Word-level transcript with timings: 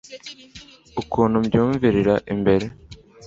ukuntu 1.01 1.35
mbyumvirira 1.43 2.15
imbere 2.33 2.65